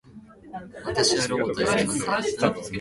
[0.83, 2.55] 私はロボットではありません